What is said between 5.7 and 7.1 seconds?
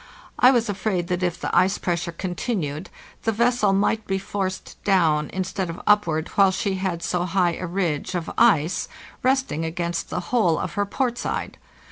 upward while she had